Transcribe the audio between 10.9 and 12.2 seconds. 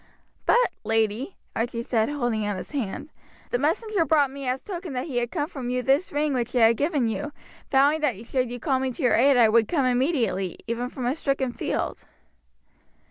a stricken field."